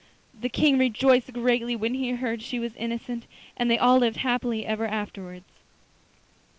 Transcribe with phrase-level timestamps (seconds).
[0.33, 4.65] The King rejoiced greatly when he heard she was innocent, and they all lived happily
[4.65, 5.45] ever afterwards.